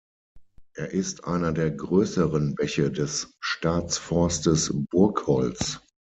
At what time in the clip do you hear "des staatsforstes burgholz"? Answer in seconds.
2.89-5.79